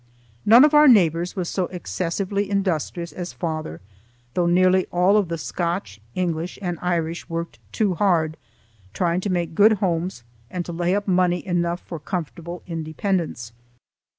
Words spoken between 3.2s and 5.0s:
father; though nearly